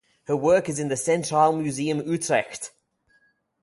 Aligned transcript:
Her 0.25 0.35
work 0.35 0.67
is 0.67 0.79
in 0.79 0.87
the 0.87 0.95
Centraal 0.97 1.55
Museum 1.55 1.99
Utrecht. 1.99 2.71